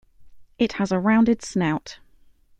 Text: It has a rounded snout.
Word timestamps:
It 0.57 0.73
has 0.81 0.91
a 0.91 0.97
rounded 0.97 1.43
snout. 1.43 1.99